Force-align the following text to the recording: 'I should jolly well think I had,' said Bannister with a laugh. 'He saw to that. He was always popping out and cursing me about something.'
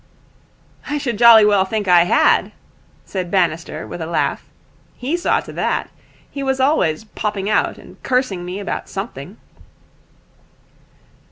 'I 0.87 0.97
should 0.97 1.19
jolly 1.19 1.45
well 1.45 1.63
think 1.63 1.87
I 1.87 2.05
had,' 2.05 2.53
said 3.05 3.29
Bannister 3.29 3.85
with 3.85 4.01
a 4.01 4.07
laugh. 4.07 4.47
'He 4.95 5.15
saw 5.15 5.41
to 5.41 5.53
that. 5.53 5.91
He 6.27 6.41
was 6.41 6.59
always 6.59 7.03
popping 7.03 7.47
out 7.51 7.77
and 7.77 8.01
cursing 8.01 8.43
me 8.43 8.59
about 8.59 8.89
something.' 8.89 9.37